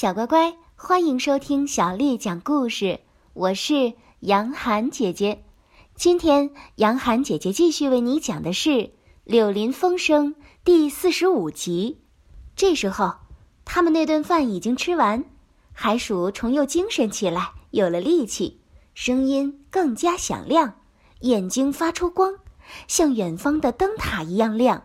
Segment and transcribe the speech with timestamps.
[0.00, 3.00] 小乖乖，欢迎收听小丽讲故事。
[3.32, 5.42] 我是杨涵姐姐。
[5.96, 8.70] 今天杨涵姐姐继续为你讲的是
[9.24, 12.00] 《柳林风声》第四十五集。
[12.54, 13.14] 这时候，
[13.64, 15.24] 他们那顿饭已经吃完，
[15.72, 18.60] 海鼠重又精神起来，有了力气，
[18.94, 20.74] 声音更加响亮，
[21.22, 22.34] 眼睛发出光，
[22.86, 24.84] 像远方的灯塔一样亮。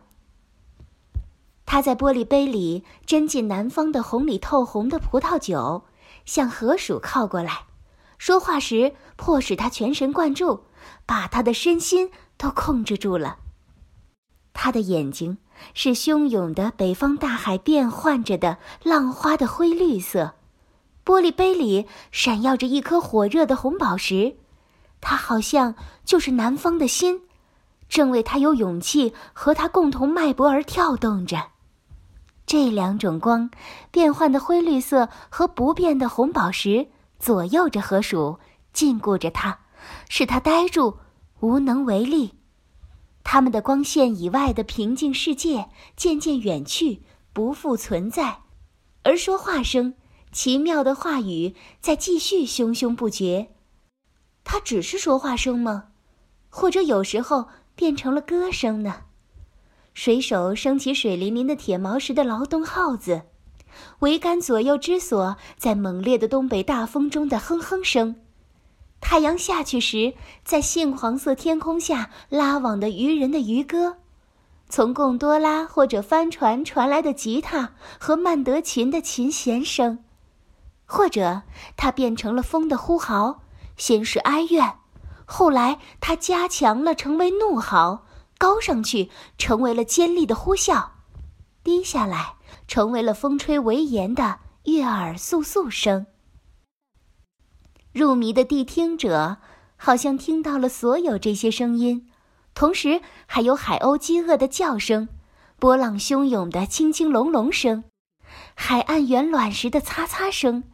[1.73, 5.85] 他在玻璃杯里斟进南方的红里透红的葡萄酒，
[6.23, 7.63] 向河鼠靠过来，
[8.19, 10.65] 说话时迫使他全神贯注，
[11.07, 13.37] 把他的身心都控制住了。
[14.53, 15.39] 他的眼睛
[15.73, 20.35] 是汹涌的北方大海变换着的浪花的灰绿色，
[21.03, 24.35] 玻璃杯里闪耀着一颗火热的红宝石，
[25.01, 25.73] 它好像
[26.05, 27.23] 就是南方的心，
[27.89, 31.52] 正为他有勇气和他共同脉搏而跳动着。
[32.45, 33.49] 这两种光，
[33.91, 36.87] 变换的灰绿色和不变的红宝石，
[37.19, 38.39] 左右着河鼠，
[38.73, 39.59] 禁锢着它，
[40.09, 40.97] 使它呆住，
[41.39, 42.35] 无能为力。
[43.23, 47.01] 它们的光线以外的平静世界渐渐远去，
[47.31, 48.39] 不复存在，
[49.03, 49.93] 而说话声，
[50.31, 53.49] 奇妙的话语在继续汹汹不绝。
[54.43, 55.85] 它只是说话声吗？
[56.49, 59.03] 或者有时候变成了歌声呢？
[59.93, 63.23] 水手升起水淋淋的铁锚时的劳动号子，
[63.99, 68.15] 桅杆左右之所在猛烈的东北大风中的哼哼声，
[68.99, 73.97] 太阳下去时在杏黄色天空下拉网的渔人的渔歌，
[74.67, 79.99] 从贡多拉或者帆船传来的吉他和曼德琴的琴弦声，
[80.85, 81.43] 或者
[81.77, 83.41] 它变成了风的呼号，
[83.77, 84.73] 先是哀怨，
[85.25, 88.05] 后来它加强了，成为怒嚎。
[88.43, 90.89] 高上去，成为了尖利的呼啸；
[91.63, 92.35] 低下来，
[92.67, 96.07] 成为了风吹微言的悦耳簌簌声。
[97.93, 99.37] 入迷的谛听者，
[99.77, 102.09] 好像听到了所有这些声音，
[102.53, 105.07] 同时还有海鸥饥饿的叫声，
[105.57, 107.85] 波浪汹涌的轻轻隆隆声，
[108.55, 110.65] 海岸圆卵石的擦擦声。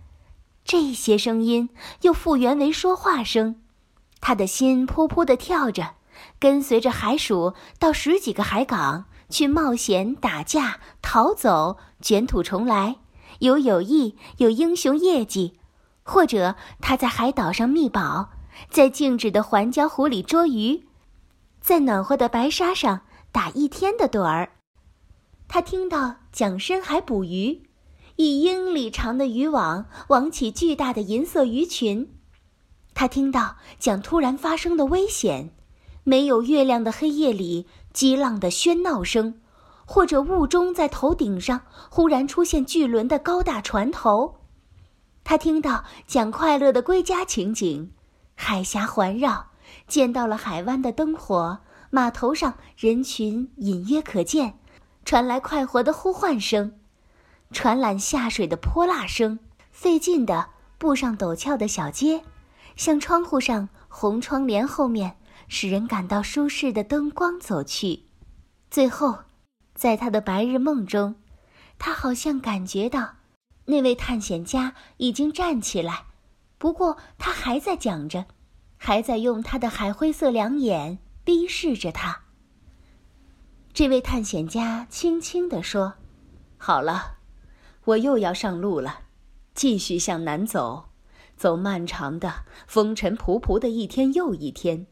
[0.64, 1.70] 这些声音
[2.02, 3.62] 又复原为说话声，
[4.20, 5.99] 他的心扑扑地跳着。
[6.40, 12.98] 跟随着海鼠到十几个海港去冒险、打架、逃走、卷土重来，
[13.40, 15.60] 有友谊，有英雄业绩，
[16.04, 18.32] 或者他在海岛上觅宝，
[18.70, 20.88] 在静止的环礁湖里捉鱼，
[21.62, 24.54] 在暖和的白沙上打一天的盹儿。
[25.48, 27.64] 他听到讲深海捕鱼，
[28.16, 32.16] 一英里长的渔网网起巨大的银色鱼群。
[32.94, 35.52] 他听到讲突然发生的危险。
[36.10, 39.40] 没有月亮的黑夜里，激浪的喧闹声，
[39.86, 41.62] 或者雾中在头顶上
[41.92, 44.40] 忽然出现巨轮的高大船头，
[45.24, 47.92] 他听到讲快乐的归家情景，
[48.34, 49.50] 海峡环绕，
[49.88, 51.60] 见到了海湾的灯火，
[51.92, 54.58] 码头上人群隐约可见，
[55.06, 56.74] 传来快活的呼唤声，
[57.52, 59.38] 船缆下水的泼辣声，
[59.72, 60.48] 费劲的
[60.80, 62.24] 步上陡峭的小街，
[62.76, 65.18] 向窗户上红窗帘后面。
[65.52, 68.04] 使人感到舒适的灯光走去，
[68.70, 69.24] 最后，
[69.74, 71.16] 在他的白日梦中，
[71.80, 73.16] 他好像感觉到，
[73.66, 76.06] 那位探险家已经站起来，
[76.60, 78.28] 不过他还在讲着，
[78.78, 82.22] 还在用他的海灰色两眼逼视着他。
[83.74, 85.96] 这位探险家轻轻地说
[86.58, 87.18] ：“好了，
[87.86, 89.00] 我又要上路了，
[89.56, 90.90] 继续向南走，
[91.36, 94.86] 走漫长的风尘仆仆的一天又一天。”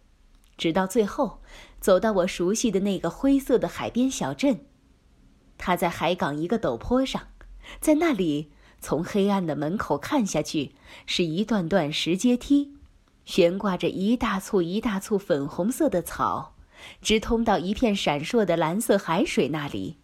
[0.57, 1.41] 直到最后，
[1.79, 4.65] 走到我熟悉的那个灰色的海边小镇。
[5.57, 7.27] 他在海港一个陡坡上，
[7.79, 10.73] 在那里，从黑暗的门口看下去，
[11.05, 12.73] 是一段段石阶梯，
[13.25, 16.55] 悬挂着一大簇一大簇粉红色的草，
[17.01, 19.97] 直通到一片闪烁的蓝色海水那里。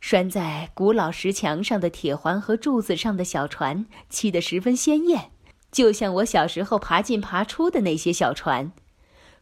[0.00, 5.32] 拴在古老石墙上的铁环和柱子上的小船，漆得十分鲜艳，
[5.72, 8.72] 就像我小时候爬进爬出的那些小船。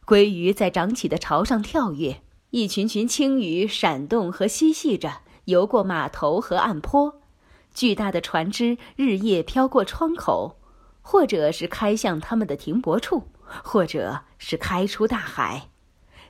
[0.07, 2.21] 鲑鱼在涨起的潮上跳跃，
[2.51, 7.19] 一群群青鱼闪动和嬉戏着游过码头和岸坡，
[7.73, 10.55] 巨大的船只日夜飘过窗口，
[11.01, 13.23] 或者是开向他们的停泊处，
[13.65, 15.67] 或者是开出大海，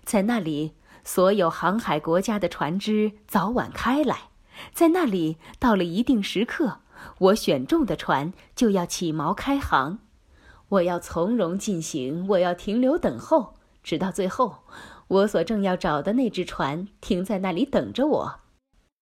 [0.03, 0.73] 在那里，
[1.03, 4.29] 所有航海国家的船只早晚开来，
[4.73, 6.79] 在那里，到了一定时刻，
[7.19, 9.99] 我选中的船就要起锚开航，
[10.69, 13.53] 我要从容进行，我要停留等候。
[13.87, 14.57] 直到最后，
[15.07, 18.39] 我所正要找的那只船停在那里等着我。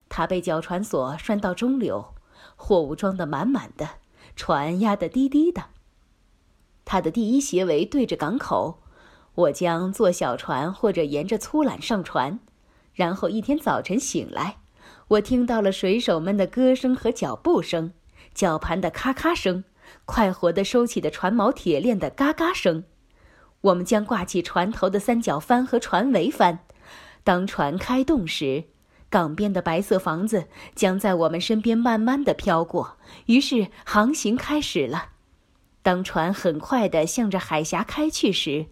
[0.09, 2.13] 它被绞船索拴到中流，
[2.55, 3.89] 货物装得满满的，
[4.35, 5.63] 船压得低低的。
[6.85, 8.83] 它的第一斜围对着港口，
[9.33, 12.39] 我将坐小船或者沿着粗缆上船，
[12.93, 14.57] 然后一天早晨醒来，
[15.07, 17.91] 我听到了水手们的歌声和脚步声，
[18.35, 19.63] 绞盘的咔咔声，
[20.05, 22.83] 快活地收起的船锚铁链的嘎嘎声。
[23.65, 26.59] 我们将挂起船头的三角帆和船桅帆，
[27.23, 28.65] 当船开动时。
[29.09, 32.97] 港边的白色房子将在我们身边慢慢的飘过，
[33.27, 35.09] 于是航行开始了。
[35.81, 38.65] 当船很快地向着海峡开去时，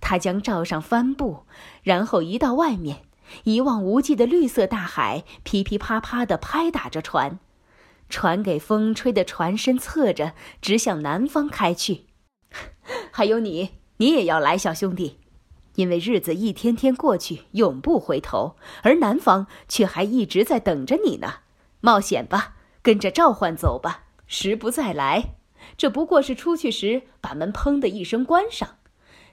[0.00, 1.44] 它将罩上帆布，
[1.82, 3.02] 然后移到外面。
[3.44, 7.40] 一望无际的绿色大海噼噼啪啪地拍打着船，
[8.08, 12.06] 船给风吹得船身侧着，直向南方开去。
[13.10, 15.18] 还有你，你也要来，小兄弟。
[15.76, 21.40] 因为日子一天天过去，永不回头，而南方却还一直在等着你呢。
[21.80, 25.34] 冒险吧，跟着召唤走吧，时不再来。
[25.76, 28.76] 这不过是出去时把门砰的一声关上。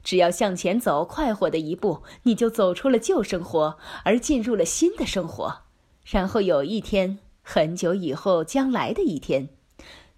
[0.04, 5.62] 只要向前走，快活的一步，你就走出了旧生活，而进入了新的生活。
[6.06, 9.48] 然后有一天，很久以后，将来的一天，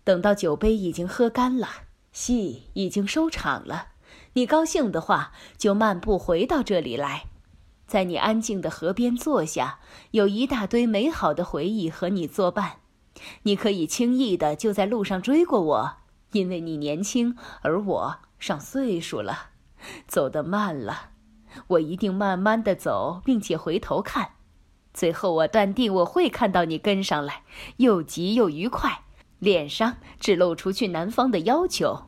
[0.03, 1.69] 等到酒杯已经喝干了，
[2.11, 3.89] 戏已经收场了。
[4.37, 7.23] 你高兴的话，就漫步回到这里来，
[7.87, 9.79] 在你安静的河边坐下，
[10.11, 12.79] 有一大堆美好的回忆和你作伴。
[13.43, 15.93] 你可以轻易的就在路上追过我，
[16.33, 19.51] 因为你年轻，而我上岁数了，
[20.05, 21.11] 走得慢了。
[21.67, 24.31] 我一定慢慢的走，并且回头看，
[24.93, 27.43] 最后我断定我会看到你跟上来，
[27.77, 29.05] 又急又愉快，
[29.39, 32.07] 脸上只露出去南方的要求。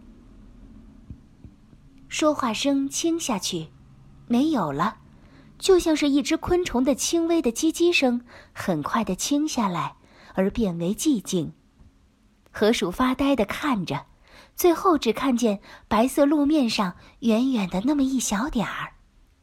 [2.09, 3.67] 说话声轻下去，
[4.27, 4.97] 没有了，
[5.59, 8.21] 就像是一只昆虫的轻微的叽叽声，
[8.53, 9.97] 很快的轻下来，
[10.33, 11.51] 而变为寂静。
[12.49, 14.05] 河鼠发呆的看着，
[14.55, 15.59] 最后只看见
[15.89, 18.93] 白色路面上远远的那么一小点儿。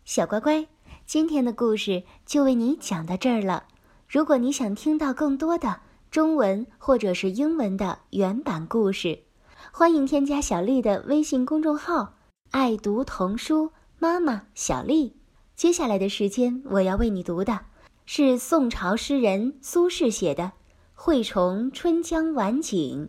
[0.07, 0.67] 小乖乖，
[1.05, 3.65] 今天的故事就为你讲到这儿了。
[4.09, 5.81] 如果你想听到更多的
[6.11, 9.25] 中文或者是英文的原版故事，
[9.71, 12.14] 欢迎添加小丽的微信公众号。
[12.55, 15.17] 爱读童书，妈妈小丽。
[15.57, 17.63] 接下来的时间，我要为你读的
[18.07, 20.45] 是宋朝诗人苏轼写的
[20.95, 23.09] 《惠崇春江晚景》。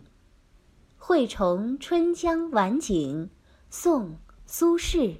[0.98, 3.26] 惠崇春江晚景》，
[3.70, 4.08] 宋·
[4.46, 5.18] 苏轼。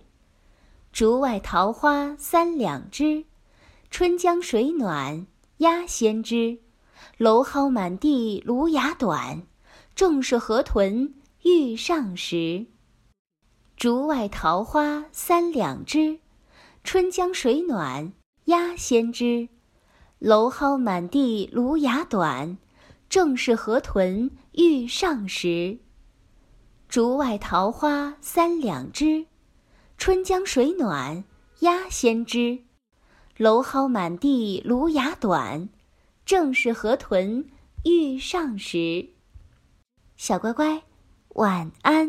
[0.91, 3.27] 竹外桃花三两枝，
[3.93, 6.59] 春江水暖鸭先知。
[7.19, 9.47] 蒌蒿满地芦芽短，
[9.95, 11.15] 正是河豚
[11.45, 12.67] 欲上时。
[13.77, 16.19] 竹外桃花三两枝，
[16.83, 18.15] 春江水暖
[18.47, 19.51] 鸭先知。
[20.19, 22.57] 蒌蒿满地芦芽短，
[23.11, 25.79] 正是河豚欲上时。
[26.89, 29.27] 竹外桃花三两枝，
[29.99, 31.23] 春江水暖
[31.61, 32.65] 鸭先知。
[33.37, 35.69] 蒌蒿满地芦芽短，
[36.25, 37.47] 正是河豚
[37.85, 39.11] 欲上时。
[40.17, 40.83] 小乖乖，
[41.35, 42.05] 晚安。